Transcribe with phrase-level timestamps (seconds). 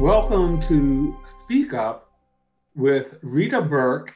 [0.00, 2.12] Welcome to Speak Up
[2.74, 4.14] with Rita Burke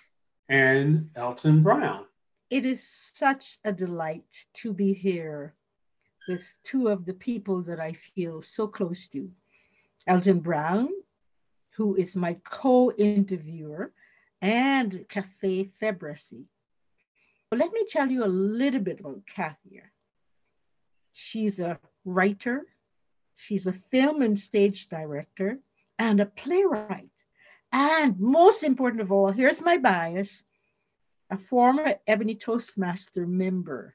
[0.51, 2.04] and Elton Brown.
[2.51, 5.54] It is such a delight to be here
[6.29, 9.30] with two of the people that I feel so close to.
[10.06, 10.90] Elton Brown,
[11.71, 13.90] who is my co-interviewer,
[14.42, 16.45] and Cafe Febrissy.
[17.52, 19.84] Let me tell you a little bit about Katia.
[21.15, 22.67] She's a writer,
[23.34, 25.59] she's a film and stage director,
[26.01, 27.11] and a playwright.
[27.73, 30.43] And most important of all, here's my bias
[31.29, 33.95] a former Ebony Toastmaster member.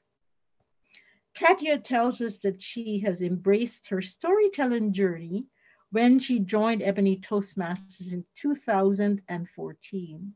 [1.34, 5.46] Katia tells us that she has embraced her storytelling journey
[5.90, 10.34] when she joined Ebony Toastmasters in 2014.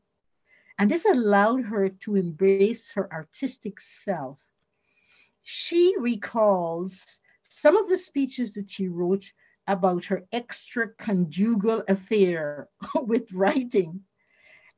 [0.77, 4.37] And this allowed her to embrace her artistic self.
[5.41, 7.03] She recalls
[7.49, 9.31] some of the speeches that she wrote
[9.67, 14.01] about her extra-conjugal affair with writing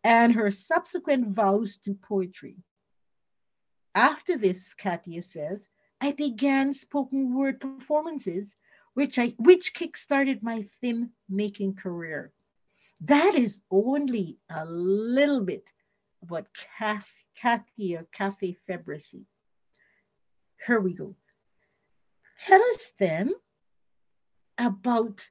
[0.03, 2.57] and her subsequent vows to poetry.
[3.95, 5.67] After this, Katia says,
[6.01, 8.53] I began spoken word performances,
[8.93, 12.33] which I which kickstarted my film making career.
[13.01, 15.63] That is only a little bit
[16.21, 16.47] about
[17.35, 19.25] Katia Cafe Febrissy.
[20.65, 21.15] Here we go.
[22.37, 23.33] Tell us then
[24.57, 25.27] about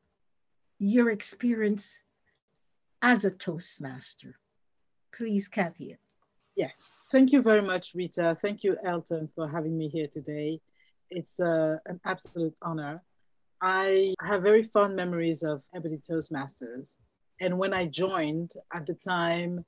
[0.78, 1.98] your experience
[3.03, 4.37] as a Toastmaster.
[5.14, 5.97] Please, Kathy.
[6.56, 8.37] Yes, thank you very much, Rita.
[8.41, 10.61] Thank you, Elton, for having me here today.
[11.11, 13.03] It's uh, an absolute honor.
[13.61, 16.97] I have very fond memories of Ebony Toastmasters.
[17.41, 19.64] And when I joined at the time,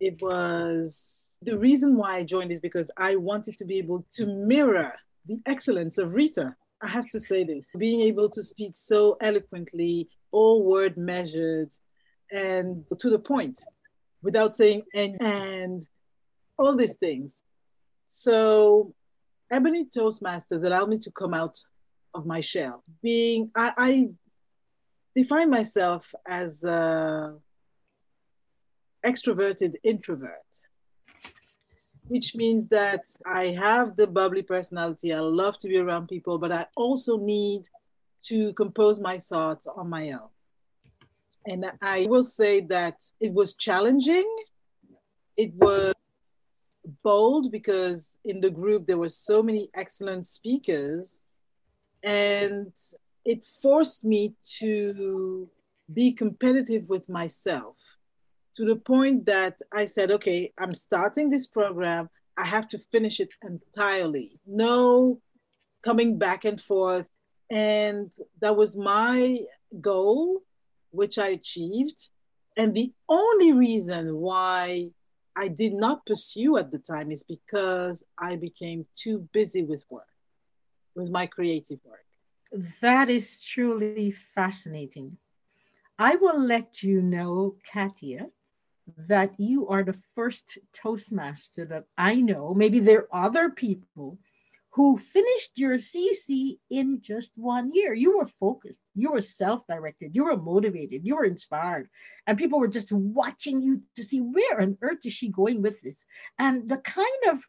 [0.00, 4.26] it was the reason why I joined is because I wanted to be able to
[4.26, 4.92] mirror
[5.26, 6.54] the excellence of Rita.
[6.82, 11.70] I have to say this being able to speak so eloquently, all word measured,
[12.30, 13.60] and to the point
[14.22, 15.86] without saying and, and
[16.58, 17.42] all these things.
[18.06, 18.94] So,
[19.50, 21.58] Ebony Toastmasters allowed me to come out
[22.14, 22.82] of my shell.
[23.02, 24.08] Being, I, I
[25.14, 27.36] define myself as a
[29.04, 30.30] extroverted introvert
[32.08, 35.12] which means that I have the bubbly personality.
[35.12, 37.68] I love to be around people, but I also need
[38.24, 40.28] to compose my thoughts on my own.
[41.46, 44.28] And I will say that it was challenging.
[45.36, 45.94] It was
[47.02, 51.20] bold because in the group there were so many excellent speakers
[52.02, 52.72] and
[53.24, 55.48] it forced me to
[55.92, 57.76] be competitive with myself
[58.56, 62.08] to the point that I said, okay, I'm starting this program.
[62.36, 64.38] I have to finish it entirely.
[64.46, 65.20] No
[65.84, 67.06] coming back and forth.
[67.50, 69.40] And that was my
[69.80, 70.42] goal,
[70.90, 72.08] which I achieved.
[72.56, 74.90] And the only reason why
[75.36, 80.08] I did not pursue at the time is because I became too busy with work,
[80.94, 82.06] with my creative work.
[82.80, 85.16] That is truly fascinating.
[85.98, 88.26] I will let you know, Katia,
[88.96, 92.54] that you are the first Toastmaster that I know.
[92.54, 94.18] Maybe there are other people
[94.70, 97.94] who finished your CC in just one year.
[97.94, 101.88] You were focused, you were self directed, you were motivated, you were inspired,
[102.26, 105.80] and people were just watching you to see where on earth is she going with
[105.80, 106.04] this.
[106.38, 107.40] And the kind of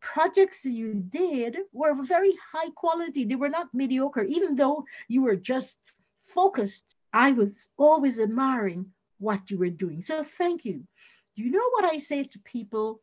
[0.00, 5.36] projects you did were very high quality, they were not mediocre, even though you were
[5.36, 5.78] just
[6.22, 6.94] focused.
[7.12, 10.02] I was always admiring what you were doing.
[10.02, 10.84] So thank you.
[11.34, 13.00] You know what I say to people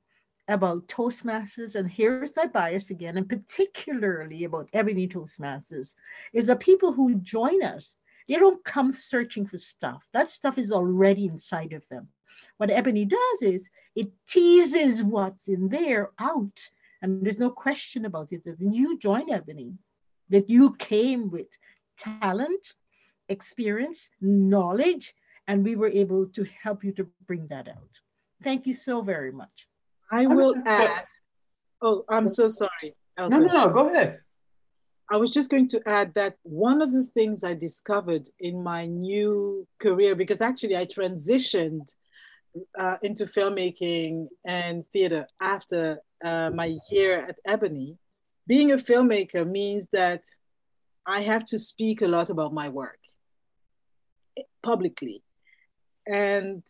[0.47, 1.75] about Toastmasters?
[1.75, 5.93] And here's my bias again, and particularly about Ebony Toastmasters,
[6.33, 7.95] is the people who join us,
[8.27, 10.07] they don't come searching for stuff.
[10.13, 12.07] That stuff is already inside of them.
[12.57, 16.59] What Ebony does is it teases what's in there out.
[17.01, 19.73] And there's no question about it that when you join Ebony,
[20.29, 21.47] that you came with
[21.99, 22.73] talent,
[23.29, 25.13] experience, knowledge,
[25.47, 27.99] and we were able to help you to bring that out.
[28.43, 29.67] Thank you so very much.
[30.11, 31.05] I will add.
[31.81, 32.95] Oh, I'm so sorry.
[33.17, 33.41] Elton.
[33.41, 34.19] No, no, no, go ahead.
[35.11, 38.87] I was just going to add that one of the things I discovered in my
[38.87, 41.93] new career, because actually I transitioned
[42.77, 47.97] uh, into filmmaking and theater after uh, my year at Ebony.
[48.47, 50.23] Being a filmmaker means that
[51.05, 52.99] I have to speak a lot about my work
[54.63, 55.21] publicly
[56.07, 56.63] and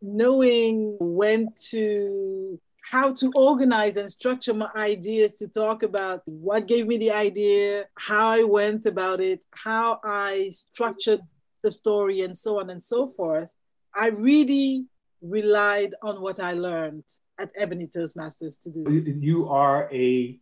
[0.00, 2.60] knowing when to
[2.90, 7.84] how to organize and structure my ideas to talk about what gave me the idea,
[7.96, 11.20] how I went about it, how I structured
[11.62, 13.50] the story and so on and so forth,
[13.94, 14.84] I really
[15.22, 17.04] relied on what I learned
[17.40, 19.16] at Ebony Toastmasters to do.
[19.18, 20.38] You are a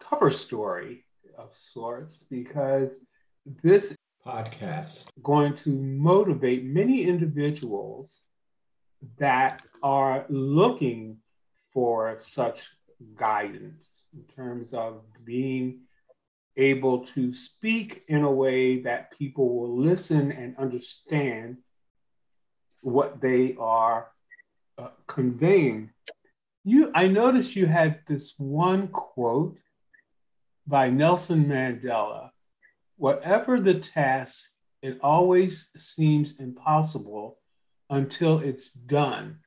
[0.00, 1.04] cover story
[1.36, 2.88] of sorts because
[3.62, 3.94] this
[4.28, 8.20] podcast going to motivate many individuals
[9.16, 11.16] that are looking
[11.72, 12.68] for such
[13.16, 15.80] guidance in terms of being
[16.58, 21.56] able to speak in a way that people will listen and understand
[22.82, 24.08] what they are
[24.76, 25.90] uh, conveying.
[26.64, 29.56] You, I noticed you had this one quote
[30.66, 32.30] by Nelson Mandela
[32.98, 34.50] Whatever the task,
[34.82, 37.38] it always seems impossible
[37.88, 39.38] until it's done.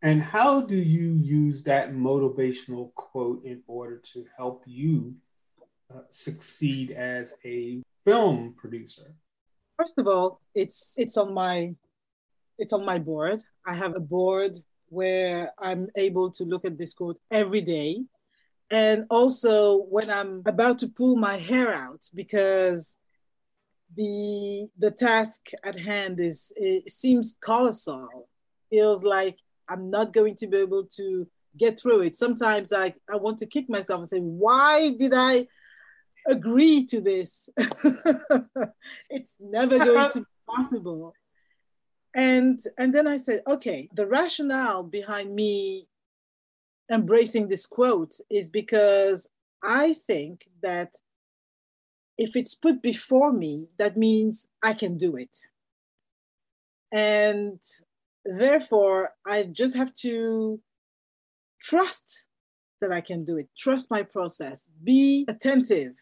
[0.00, 5.14] And how do you use that motivational quote in order to help you
[5.94, 9.14] uh, succeed as a film producer?
[9.76, 11.74] First of all, it's it's on my
[12.58, 13.42] it's on my board.
[13.66, 14.56] I have a board
[14.88, 18.04] where I'm able to look at this quote every day
[18.70, 22.98] and also when i'm about to pull my hair out because
[23.96, 28.28] the the task at hand is it seems colossal.
[28.70, 29.38] Feels like
[29.68, 31.26] i'm not going to be able to
[31.56, 32.14] get through it.
[32.14, 35.46] Sometimes i i want to kick myself and say why did i
[36.26, 37.48] agree to this?
[39.10, 41.14] It's never going uh to be possible.
[42.14, 45.86] And and then i said okay the rationale behind me
[46.90, 49.28] embracing this quote is because
[49.62, 50.94] I think that
[52.16, 55.36] if it's put before me, that means I can do it.
[56.92, 57.60] And
[58.24, 60.60] therefore, I just have to
[61.60, 62.26] trust
[62.80, 65.94] that I can do it, trust my process, be attentive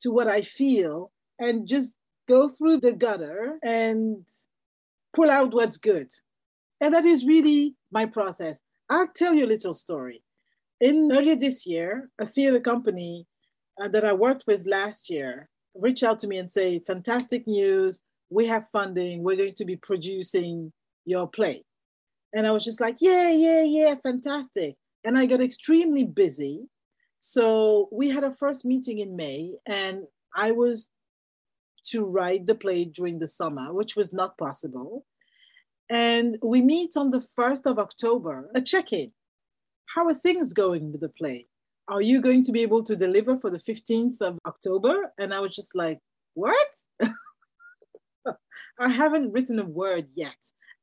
[0.00, 1.96] to what I feel, and just
[2.28, 4.24] go through the gutter and
[5.14, 6.08] pull out what's good.
[6.80, 8.60] And that is really my process.
[8.90, 10.22] I'll tell you a little story.
[10.80, 13.26] In earlier this year, a theater company
[13.80, 18.02] uh, that I worked with last year reached out to me and say, "Fantastic news!
[18.30, 19.22] We have funding.
[19.22, 20.72] We're going to be producing
[21.04, 21.62] your play."
[22.32, 26.68] And I was just like, "Yeah, yeah, yeah, fantastic!" And I got extremely busy.
[27.20, 30.88] So we had a first meeting in May, and I was
[31.84, 35.04] to write the play during the summer, which was not possible.
[35.90, 39.12] And we meet on the 1st of October, a check in.
[39.86, 41.48] How are things going with the play?
[41.88, 45.12] Are you going to be able to deliver for the 15th of October?
[45.18, 45.98] And I was just like,
[46.34, 46.68] what?
[48.78, 50.36] I haven't written a word yet.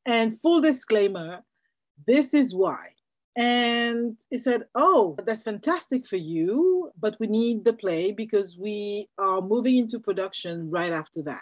[0.05, 1.39] And full disclaimer,
[2.05, 2.89] this is why.
[3.37, 9.07] And he said, Oh, that's fantastic for you, but we need the play because we
[9.17, 11.41] are moving into production right after that.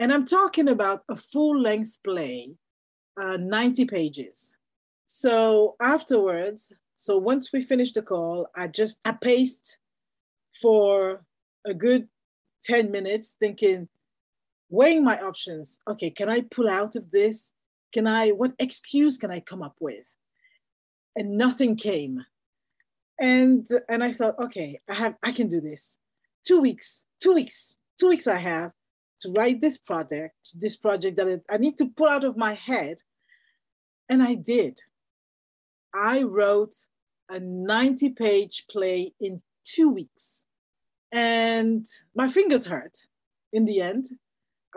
[0.00, 2.54] And I'm talking about a full length play,
[3.20, 4.56] uh, 90 pages.
[5.04, 9.78] So afterwards, so once we finished the call, I just I paced
[10.60, 11.22] for
[11.66, 12.08] a good
[12.62, 13.88] 10 minutes thinking,
[14.70, 15.80] weighing my options.
[15.86, 17.52] Okay, can I pull out of this?
[17.92, 20.06] Can I, what excuse can I come up with?
[21.14, 22.24] And nothing came.
[23.20, 25.98] And and I thought, okay, I have I can do this.
[26.42, 28.72] Two weeks, two weeks, two weeks I have
[29.20, 32.98] to write this project, this project that I need to pull out of my head.
[34.08, 34.80] And I did.
[35.94, 36.74] I wrote
[37.28, 40.46] a 90 page play in two weeks.
[41.12, 42.96] And my fingers hurt
[43.52, 44.06] in the end.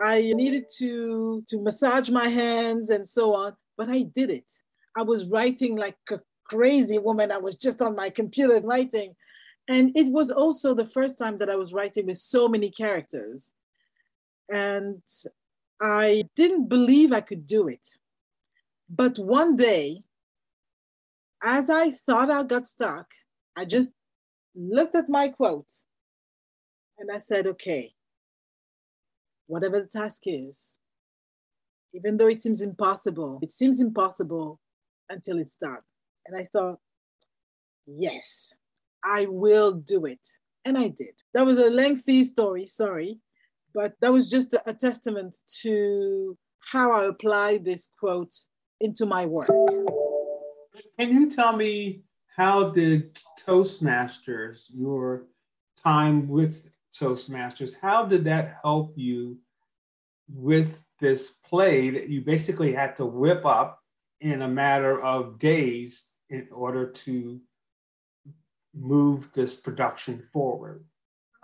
[0.00, 4.52] I needed to, to massage my hands and so on, but I did it.
[4.96, 7.30] I was writing like a crazy woman.
[7.30, 9.14] I was just on my computer writing.
[9.68, 13.54] And it was also the first time that I was writing with so many characters.
[14.48, 15.02] And
[15.80, 17.98] I didn't believe I could do it.
[18.88, 20.04] But one day,
[21.42, 23.06] as I thought I got stuck,
[23.56, 23.92] I just
[24.54, 25.72] looked at my quote
[26.98, 27.94] and I said, okay,
[29.46, 30.76] whatever the task is,
[31.92, 34.60] even though it seems impossible, it seems impossible
[35.08, 35.82] until it's done.
[36.26, 36.78] And I thought,
[37.86, 38.54] yes,
[39.04, 40.26] I will do it.
[40.64, 41.14] And I did.
[41.34, 43.20] That was a lengthy story, sorry
[43.74, 48.34] but that was just a, testament to how I apply this quote
[48.80, 49.48] into my work.
[50.98, 52.04] Can you tell me
[52.36, 55.26] how did Toastmasters, your
[55.82, 59.38] time with Toastmasters, how did that help you
[60.32, 63.80] with this play that you basically had to whip up
[64.20, 67.40] in a matter of days in order to
[68.74, 70.84] move this production forward?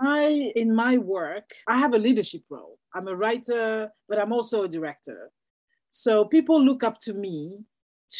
[0.00, 2.78] I, in my work, I have a leadership role.
[2.95, 5.30] I'm a writer, but I'm also a director.
[5.90, 7.64] So people look up to me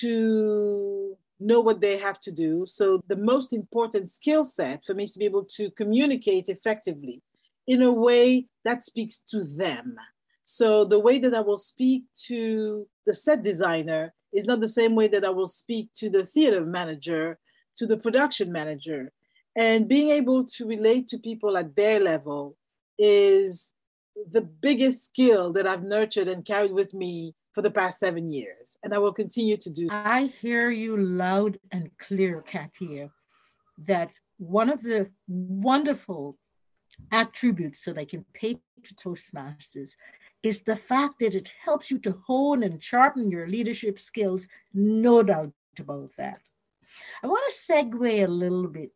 [0.01, 2.65] to know what they have to do.
[2.67, 7.23] So the most important skill set for me is to be able to communicate effectively
[7.67, 9.97] in a way that speaks to them.
[10.45, 14.95] So the way that I will speak to the set designer is not the same
[14.95, 17.39] way that I will speak to the theater manager,
[17.77, 19.13] to the production manager.
[19.57, 22.57] And being able to relate to people at their level
[22.99, 23.73] is
[24.31, 28.77] the biggest skill that I've nurtured and carried with me for the past seven years.
[28.83, 29.89] And I will continue to do.
[29.91, 33.11] I hear you loud and clear, Katia,
[33.87, 36.39] that one of the wonderful
[37.13, 38.55] attributes that I can pay
[38.85, 39.91] to Toastmasters
[40.43, 44.47] is the fact that it helps you to hone and sharpen your leadership skills.
[44.73, 46.41] No doubt about that.
[47.23, 48.93] I want to segue a little bit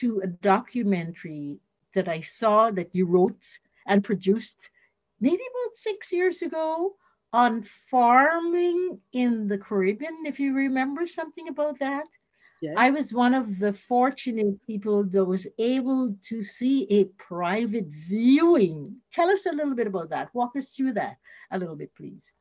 [0.00, 1.58] to a documentary
[1.94, 3.46] that I saw that you wrote
[3.86, 4.70] and produced
[5.20, 6.94] maybe about six years ago
[7.32, 12.04] on farming in the Caribbean, if you remember something about that.
[12.62, 12.74] Yes.
[12.78, 18.96] I was one of the fortunate people that was able to see a private viewing.
[19.12, 20.34] Tell us a little bit about that.
[20.34, 21.16] Walk us through that
[21.50, 22.32] a little bit, please.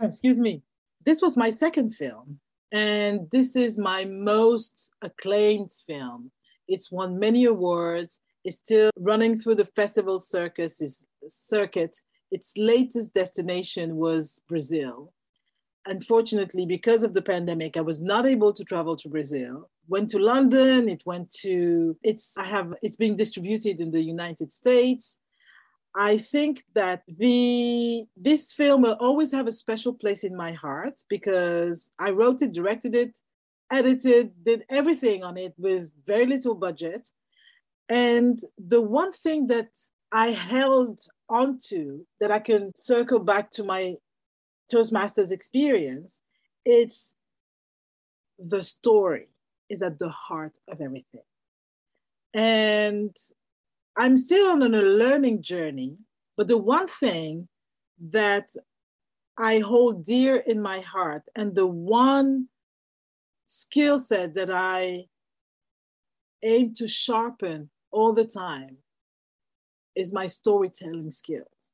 [0.00, 0.62] Excuse me.
[1.04, 2.38] This was my second film,
[2.72, 6.30] and this is my most acclaimed film.
[6.70, 8.20] It's won many awards.
[8.44, 11.94] It's still running through the festival circus is, circuit.
[12.30, 15.12] Its latest destination was Brazil
[15.86, 19.68] unfortunately, because of the pandemic, I was not able to travel to Brazil.
[19.88, 20.88] Went to London.
[20.88, 22.36] It went to it's.
[22.38, 22.74] I have.
[22.82, 25.18] It's being distributed in the United States.
[25.96, 31.00] I think that the this film will always have a special place in my heart
[31.08, 33.18] because I wrote it, directed it,
[33.70, 37.08] edited, did everything on it with very little budget.
[37.88, 39.68] And the one thing that
[40.12, 43.96] I held onto that I can circle back to my
[44.72, 46.20] Toastmasters experience,
[46.64, 47.14] it's
[48.38, 49.26] the story
[49.68, 51.22] is at the heart of everything.
[52.34, 53.16] And
[53.96, 55.96] I'm still on a learning journey,
[56.36, 57.48] but the one thing
[58.10, 58.50] that
[59.38, 62.48] I hold dear in my heart and the one
[63.50, 65.06] skill set that I
[66.44, 68.76] aim to sharpen all the time
[69.96, 71.72] is my storytelling skills.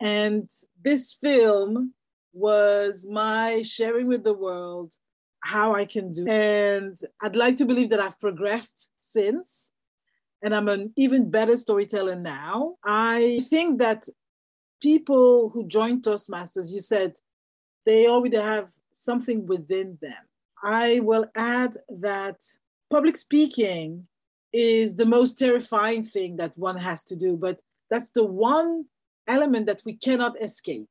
[0.00, 0.48] And
[0.82, 1.94] this film
[2.32, 4.94] was my sharing with the world
[5.40, 6.26] how I can do.
[6.28, 9.72] And I'd like to believe that I've progressed since,
[10.42, 12.76] and I'm an even better storyteller now.
[12.84, 14.06] I think that
[14.80, 17.14] people who join Toastmasters, you said
[17.84, 20.22] they already have something within them.
[20.64, 22.42] I will add that
[22.90, 24.06] public speaking
[24.52, 28.86] is the most terrifying thing that one has to do, but that's the one
[29.26, 30.88] element that we cannot escape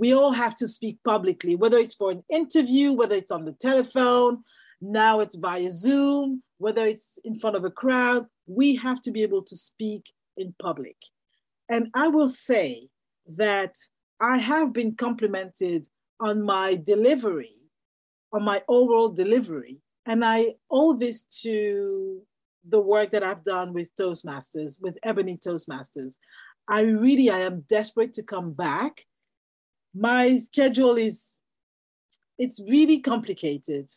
[0.00, 3.52] we all have to speak publicly, whether it's for an interview, whether it's on the
[3.52, 4.42] telephone,
[4.80, 9.22] now it's via Zoom, whether it's in front of a crowd, we have to be
[9.22, 10.96] able to speak in public.
[11.68, 12.88] And I will say
[13.36, 13.74] that
[14.20, 15.86] I have been complimented
[16.18, 17.52] on my delivery,
[18.32, 19.78] on my overall delivery.
[20.06, 22.22] And I owe this to
[22.68, 26.16] the work that I've done with Toastmasters, with Ebony Toastmasters.
[26.68, 29.06] I really, I am desperate to come back
[29.94, 31.36] my schedule is
[32.38, 33.88] it's really complicated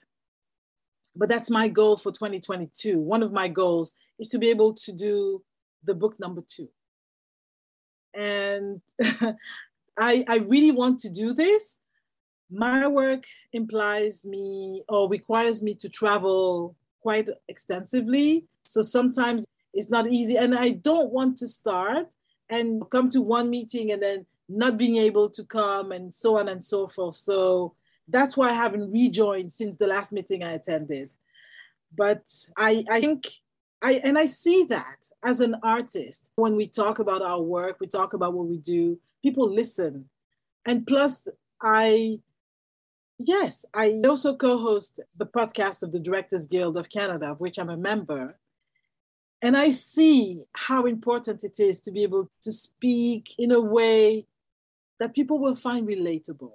[1.16, 4.92] but that's my goal for 2022 one of my goals is to be able to
[4.92, 5.44] do
[5.84, 6.68] the book number two
[8.16, 8.82] and
[10.00, 11.78] I, I really want to do this
[12.52, 13.24] my work
[13.54, 20.56] implies me or requires me to travel quite extensively so sometimes it's not easy and
[20.56, 22.14] i don't want to start
[22.50, 26.48] and come to one meeting and then not being able to come and so on
[26.50, 27.16] and so forth.
[27.16, 27.74] So
[28.08, 31.12] that's why I haven't rejoined since the last meeting I attended.
[31.96, 32.24] But
[32.58, 33.28] I, I think
[33.82, 36.32] I and I see that as an artist.
[36.36, 40.10] When we talk about our work, we talk about what we do, people listen.
[40.66, 41.28] And plus
[41.62, 42.20] I
[43.18, 47.70] yes, I also co-host the podcast of the Directors Guild of Canada, of which I'm
[47.70, 48.38] a member.
[49.42, 54.26] And I see how important it is to be able to speak in a way
[55.00, 56.54] that people will find relatable.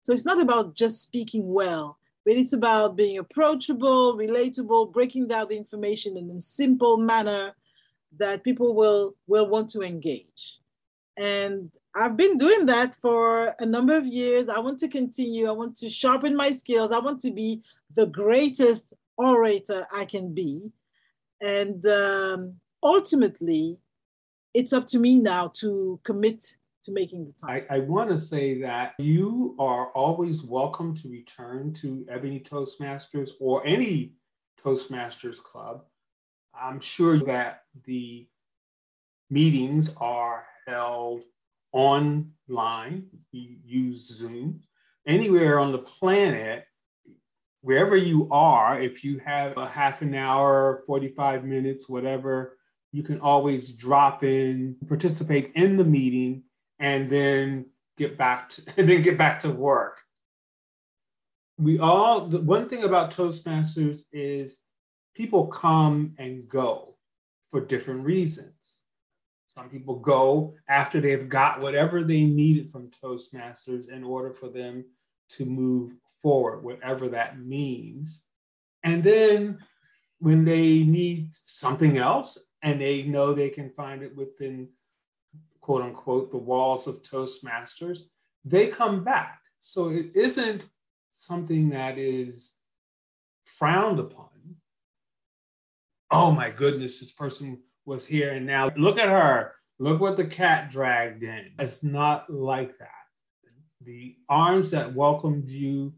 [0.00, 5.48] So it's not about just speaking well, but it's about being approachable, relatable, breaking down
[5.48, 7.54] the information in a simple manner
[8.18, 10.58] that people will, will want to engage.
[11.18, 14.48] And I've been doing that for a number of years.
[14.48, 15.48] I want to continue.
[15.48, 16.92] I want to sharpen my skills.
[16.92, 17.62] I want to be
[17.96, 20.70] the greatest orator I can be.
[21.40, 23.78] And um, ultimately,
[24.54, 27.64] it's up to me now to commit to making the time.
[27.68, 33.30] I, I want to say that you are always welcome to return to Ebony Toastmasters
[33.40, 34.12] or any
[34.64, 35.84] Toastmasters club.
[36.54, 38.28] I'm sure that the
[39.30, 41.22] meetings are held
[41.78, 43.06] online.
[43.30, 44.60] You use Zoom.
[45.06, 46.64] Anywhere on the planet,
[47.60, 52.58] wherever you are, if you have a half an hour, 45 minutes, whatever,
[52.90, 56.42] you can always drop in, participate in the meeting,
[56.80, 57.66] and then
[57.96, 60.00] get back to, then get back to work.
[61.58, 64.58] We all the one thing about Toastmasters is
[65.14, 66.96] people come and go
[67.50, 68.77] for different reasons.
[69.58, 74.84] Some people go after they've got whatever they needed from Toastmasters in order for them
[75.30, 78.24] to move forward, whatever that means.
[78.84, 79.58] And then
[80.20, 84.68] when they need something else and they know they can find it within
[85.60, 88.02] quote unquote the walls of Toastmasters,
[88.44, 89.40] they come back.
[89.58, 90.68] So it isn't
[91.10, 92.52] something that is
[93.44, 94.28] frowned upon.
[96.12, 99.52] Oh my goodness, this person was here and now look at her.
[99.80, 101.52] Look what the cat dragged in.
[101.58, 102.90] It's not like that.
[103.80, 105.94] The arms that welcomed you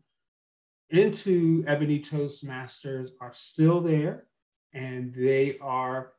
[0.91, 4.27] into Ebony Toastmasters are still there
[4.73, 6.13] and they are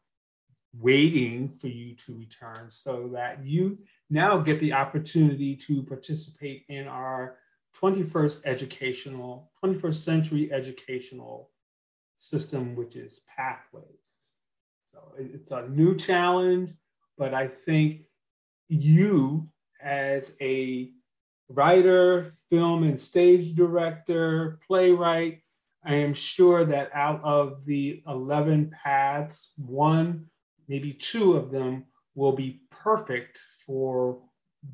[0.78, 3.78] waiting for you to return so that you
[4.10, 7.38] now get the opportunity to participate in our
[7.82, 11.50] 21st educational, 21st century educational
[12.18, 14.11] system, which is Pathways.
[14.94, 16.72] So it's a new challenge,
[17.18, 18.02] but I think
[18.68, 19.50] you
[19.82, 20.92] as a
[21.50, 25.42] writer, film and stage director, playwright,
[25.84, 30.28] I am sure that out of the 11 paths, one
[30.68, 34.20] maybe two of them will be perfect for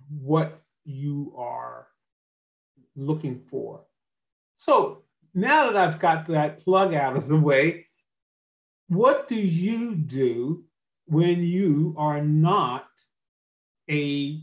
[0.09, 1.87] what you are
[2.95, 3.83] looking for.
[4.55, 5.03] So
[5.33, 7.86] now that I've got that plug out of the way,
[8.87, 10.63] what do you do
[11.05, 12.87] when you are not
[13.89, 14.41] a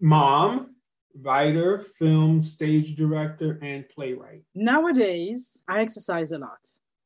[0.00, 0.74] mom,
[1.20, 4.42] writer, film, stage director, and playwright?
[4.54, 6.58] Nowadays, I exercise a lot.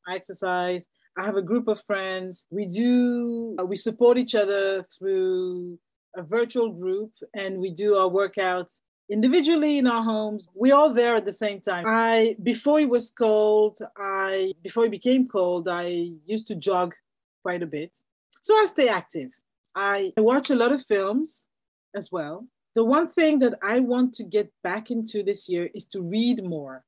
[0.07, 0.83] I exercise
[1.17, 2.45] I have a group of friends.
[2.49, 5.77] We do, uh, we support each other through
[6.15, 10.47] a virtual group and we do our workouts individually in our homes.
[10.55, 11.85] We're all there at the same time.
[11.87, 16.95] I, before it was cold, I, before it became cold, I used to jog
[17.43, 17.97] quite a bit.
[18.41, 19.31] So I stay active.
[19.75, 21.47] I watch a lot of films
[21.95, 22.47] as well.
[22.73, 26.43] The one thing that I want to get back into this year is to read
[26.43, 26.83] more.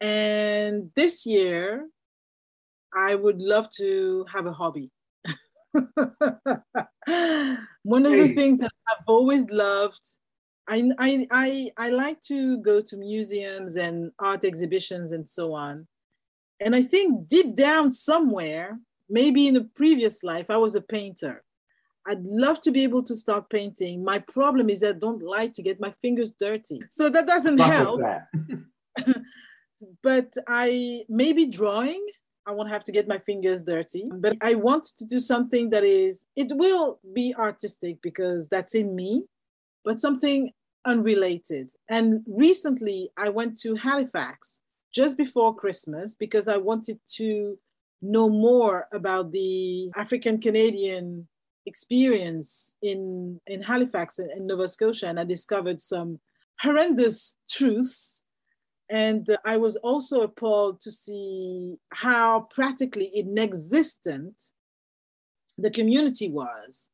[0.00, 1.88] And this year,
[2.94, 4.90] I would love to have a hobby.
[7.82, 10.00] One of the things that I've always loved,
[10.68, 15.86] I, I, I, I like to go to museums and art exhibitions and so on.
[16.60, 18.78] And I think deep down somewhere,
[19.08, 21.42] maybe in a previous life, I was a painter.
[22.06, 24.04] I'd love to be able to start painting.
[24.04, 26.80] My problem is I don't like to get my fingers dirty.
[26.90, 28.00] So that doesn't help.
[28.00, 28.26] That.
[30.02, 32.04] but I maybe drawing
[32.48, 34.08] I won't have to get my fingers dirty.
[34.10, 38.96] But I want to do something that is, it will be artistic because that's in
[38.96, 39.26] me,
[39.84, 40.50] but something
[40.88, 41.70] unrelated.
[41.88, 44.62] And recently I went to Halifax
[44.94, 47.58] just before Christmas because I wanted to
[48.00, 51.28] know more about the African Canadian
[51.66, 55.08] experience in, in Halifax in Nova Scotia.
[55.08, 56.18] And I discovered some
[56.60, 58.24] horrendous truths
[58.90, 64.34] and uh, I was also appalled to see how practically inexistent
[65.58, 66.90] the community was.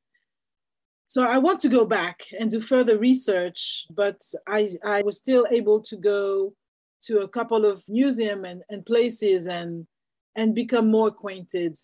[1.15, 5.47] So I want to go back and do further research, but I, I was still
[5.49, 6.55] able to go
[7.03, 9.87] to a couple of museums and, and places and,
[10.35, 11.79] and become more acquainted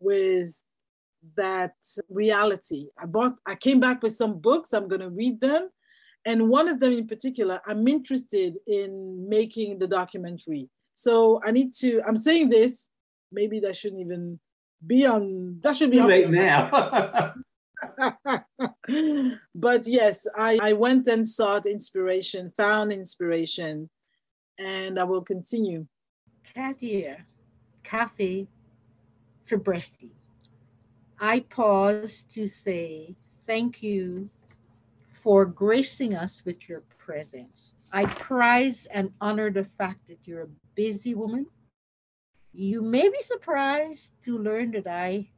[0.00, 0.50] with
[1.38, 1.72] that
[2.10, 2.88] reality.
[2.98, 5.70] I bought, I came back with some books, I'm gonna read them
[6.26, 10.68] and one of them in particular, I'm interested in making the documentary.
[10.92, 12.90] So I need to, I'm saying this,
[13.32, 14.38] maybe that shouldn't even
[14.86, 16.08] be on, that should be on.
[16.08, 17.32] Right now.
[19.54, 23.88] but yes, I, I went and sought inspiration, found inspiration,
[24.58, 25.86] and I will continue.
[26.54, 27.24] Katia,
[27.82, 28.46] Cafe
[29.48, 30.10] Febrissy.
[31.18, 33.14] I pause to say
[33.46, 34.28] thank you
[35.22, 37.74] for gracing us with your presence.
[37.92, 41.46] I prize and honor the fact that you're a busy woman.
[42.52, 45.28] You may be surprised to learn that I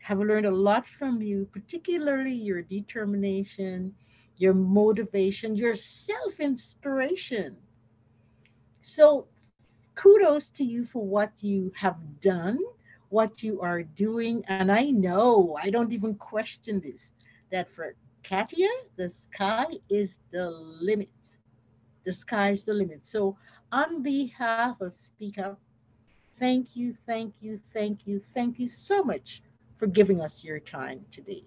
[0.00, 3.94] have learned a lot from you, particularly your determination,
[4.36, 7.56] your motivation, your self inspiration.
[8.82, 9.26] So,
[9.94, 12.58] kudos to you for what you have done,
[13.10, 14.44] what you are doing.
[14.48, 17.12] And I know, I don't even question this,
[17.50, 21.10] that for Katia, the sky is the limit.
[22.04, 23.06] The sky is the limit.
[23.06, 23.36] So,
[23.72, 25.60] on behalf of Speak Up,
[26.38, 29.42] thank you, thank you, thank you, thank you so much
[29.78, 31.44] for giving us your time today.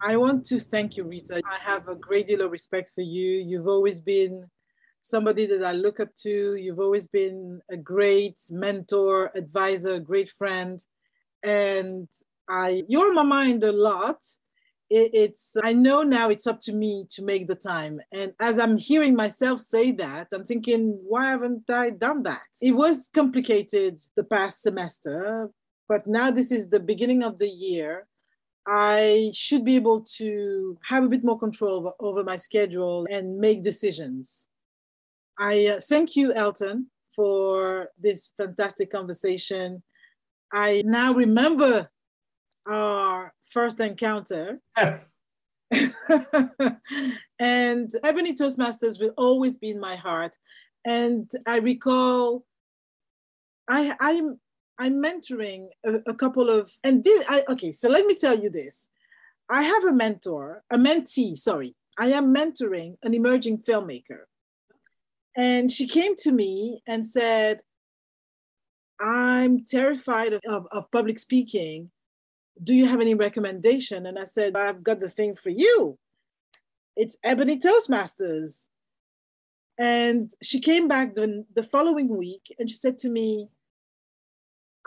[0.00, 1.40] I want to thank you, Rita.
[1.44, 3.38] I have a great deal of respect for you.
[3.38, 4.44] You've always been
[5.00, 6.54] somebody that I look up to.
[6.54, 10.78] You've always been a great mentor, advisor, great friend.
[11.42, 12.08] And
[12.48, 14.18] I you're on my mind a lot.
[14.90, 18.00] It, it's I know now it's up to me to make the time.
[18.12, 22.42] And as I'm hearing myself say that, I'm thinking, why haven't I done that?
[22.62, 25.50] It was complicated the past semester,
[25.88, 28.06] but now this is the beginning of the year
[28.70, 33.38] I should be able to have a bit more control over, over my schedule and
[33.38, 34.48] make decisions.
[35.38, 39.82] I uh, thank you, Elton, for this fantastic conversation.
[40.52, 41.88] I now remember
[42.66, 44.60] our first encounter.
[44.76, 45.00] and
[48.02, 50.36] Ebony Toastmasters will always be in my heart.
[50.84, 52.44] And I recall
[53.68, 54.40] I, I'm
[54.78, 58.48] I'm mentoring a, a couple of, and this, I, okay, so let me tell you
[58.48, 58.88] this.
[59.50, 61.74] I have a mentor, a mentee, sorry.
[61.98, 64.26] I am mentoring an emerging filmmaker.
[65.36, 67.60] And she came to me and said,
[69.00, 71.90] I'm terrified of, of, of public speaking.
[72.62, 74.06] Do you have any recommendation?
[74.06, 75.98] And I said, I've got the thing for you.
[76.96, 78.66] It's Ebony Toastmasters.
[79.78, 83.48] And she came back the, the following week and she said to me,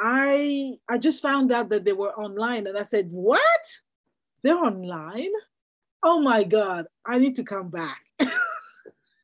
[0.02, 3.66] I I just found out that they were online and I said, "What?
[4.44, 5.30] They're online?
[6.04, 8.02] Oh my god, I need to come back."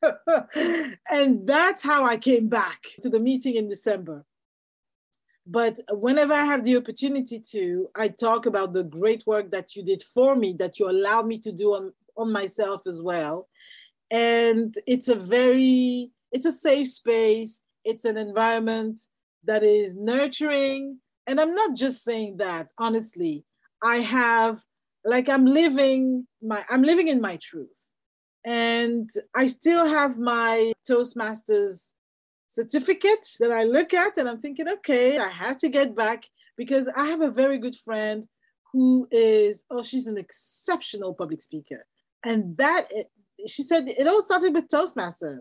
[1.10, 4.24] and that's how I came back to the meeting in December.
[5.50, 9.82] But whenever I have the opportunity to, I talk about the great work that you
[9.82, 13.48] did for me, that you allowed me to do on, on myself as well.
[14.10, 17.62] And it's a very, it's a safe space.
[17.82, 19.00] It's an environment
[19.44, 20.98] that is nurturing.
[21.26, 23.44] And I'm not just saying that, honestly.
[23.82, 24.60] I have,
[25.02, 27.68] like, I'm living my, I'm living in my truth.
[28.44, 31.92] And I still have my Toastmasters
[32.48, 36.24] certificate that I look at and I'm thinking, okay, I have to get back
[36.56, 38.26] because I have a very good friend
[38.72, 41.86] who is, oh, she's an exceptional public speaker.
[42.24, 42.88] And that,
[43.46, 45.38] she said, it all started with Toastmasters.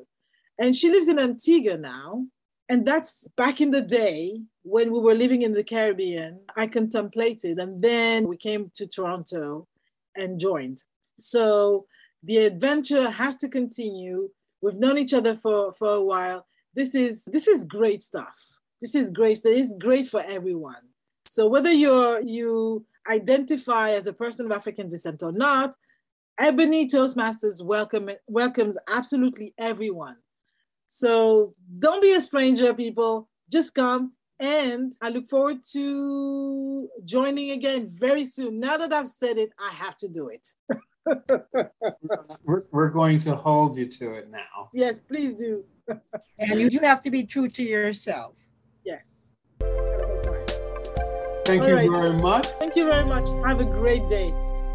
[0.59, 2.25] And she lives in Antigua now.
[2.69, 6.41] And that's back in the day when we were living in the Caribbean.
[6.57, 9.67] I contemplated, and then we came to Toronto
[10.15, 10.83] and joined.
[11.17, 11.85] So
[12.23, 14.29] the adventure has to continue.
[14.61, 16.45] We've known each other for, for a while.
[16.77, 18.37] This is this is great stuff.
[18.79, 19.39] This is great.
[19.43, 20.83] It's great for everyone.
[21.25, 25.73] So whether you're you identify as a person of African descent or not,
[26.39, 30.17] Ebony Toastmasters welcome welcomes absolutely everyone.
[30.87, 33.27] So don't be a stranger, people.
[33.51, 34.13] Just come.
[34.39, 38.59] And I look forward to joining again very soon.
[38.59, 40.47] Now that I've said it, I have to do it.
[42.43, 44.69] we're, we're going to hold you to it now.
[44.73, 45.63] Yes, please do.
[46.39, 48.33] and you do have to be true to yourself.
[48.83, 49.27] Yes.
[51.45, 51.89] Thank All you right.
[51.89, 52.47] very much.
[52.59, 53.29] Thank you very much.
[53.45, 54.33] Have a great day.